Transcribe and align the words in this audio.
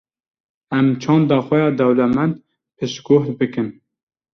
em 0.77 0.87
çanda 1.01 1.37
xwe 1.45 1.57
ya 1.63 1.69
dewlemed 1.79 2.33
piştgoh 2.77 3.25
bikin. 3.39 3.67